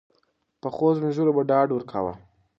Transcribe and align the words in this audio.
پخوسپین 0.61 1.11
ږیرو 1.15 1.31
به 1.37 1.41
ډاډ 1.49 1.67
ورکاوه. 1.73 2.13